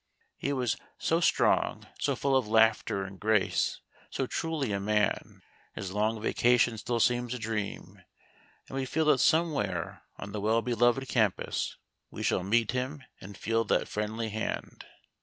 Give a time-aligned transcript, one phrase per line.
[0.39, 5.43] He was so strong, so full of laughter and grace, so truly a man,
[5.75, 8.01] his long vacation still seems a dream,
[8.67, 11.77] and we feel that somewhere on the well beloved campus
[12.09, 14.85] we shall meet him and feel that friendly hand.